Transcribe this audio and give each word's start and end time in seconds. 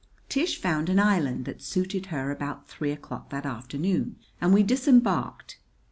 Tish 0.29 0.59
found 0.59 0.89
an 0.89 0.97
island 0.99 1.45
that 1.45 1.61
suited 1.61 2.07
her 2.07 2.31
about 2.31 2.67
three 2.67 2.89
o'clock 2.89 3.29
that 3.29 3.45
afternoon, 3.45 4.15
and 4.41 4.51
we 4.51 4.63
disembarked. 4.63 5.59